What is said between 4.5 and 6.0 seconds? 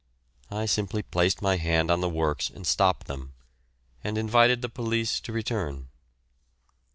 the police to return.